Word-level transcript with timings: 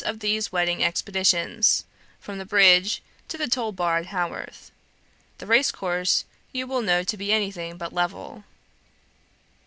of 0.03 0.17
these 0.17 0.51
wedding 0.51 0.83
expeditions, 0.83 1.85
from 2.19 2.39
the 2.39 2.43
bridge 2.45 3.03
to 3.27 3.37
the 3.37 3.47
toll 3.47 3.71
bar 3.71 3.99
at 3.99 4.07
Haworth. 4.07 4.71
The 5.37 5.45
race 5.45 5.71
course 5.71 6.25
you 6.51 6.65
will 6.65 6.81
know 6.81 7.03
to 7.03 7.15
be 7.17 7.31
anything 7.31 7.77
but 7.77 7.93
level." 7.93 8.43